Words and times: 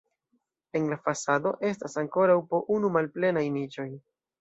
En 0.79 0.87
la 0.93 0.97
fasado 1.09 1.53
estas 1.73 1.99
ankoraŭ 2.05 2.41
po 2.55 2.65
unu 2.79 2.93
malplenaj 2.99 3.49
niĉoj. 3.61 3.91